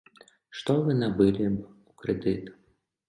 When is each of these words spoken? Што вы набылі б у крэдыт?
Што 0.61 0.75
вы 0.87 0.95
набылі 1.03 1.45
б 1.59 1.69
у 1.69 1.91
крэдыт? 2.05 2.43